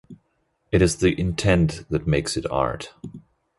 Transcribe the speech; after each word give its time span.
It 0.71 0.81
is 0.81 0.95
the 0.95 1.13
intent 1.19 1.85
that 1.91 2.07
makes 2.07 2.35
it 2.35 2.49
art. 2.49 2.91